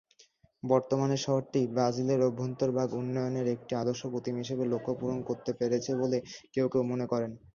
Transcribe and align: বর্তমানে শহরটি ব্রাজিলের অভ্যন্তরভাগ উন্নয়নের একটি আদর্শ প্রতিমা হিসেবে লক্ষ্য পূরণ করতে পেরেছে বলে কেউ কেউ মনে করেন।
বর্তমানে 0.63 1.15
শহরটি 1.19 1.61
ব্রাজিলের 1.71 2.21
অভ্যন্তরভাগ 2.27 2.87
উন্নয়নের 2.99 3.47
একটি 3.55 3.73
আদর্শ 3.75 4.01
প্রতিমা 4.13 4.41
হিসেবে 4.43 4.63
লক্ষ্য 4.67 4.93
পূরণ 4.99 5.19
করতে 5.29 5.51
পেরেছে 5.59 5.91
বলে 6.01 6.17
কেউ 6.53 6.67
কেউ 6.69 6.83
মনে 6.91 7.05
করেন। 7.11 7.31